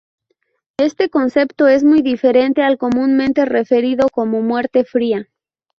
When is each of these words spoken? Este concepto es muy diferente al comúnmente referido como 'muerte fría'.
Este 0.79 1.09
concepto 1.11 1.67
es 1.67 1.83
muy 1.83 2.01
diferente 2.01 2.63
al 2.63 2.79
comúnmente 2.79 3.45
referido 3.45 4.09
como 4.11 4.41
'muerte 4.41 4.83
fría'. 4.83 5.27